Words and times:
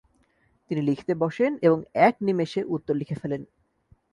তিনি 0.71 0.81
লিখতে 0.81 1.13
বসেন 1.15 1.51
এবং 1.61 1.79
এক 1.99 2.15
নিমেষে 2.21 2.61
উত্তর 2.65 2.93
লিখে 2.95 3.19
ফেলেন। 3.21 3.41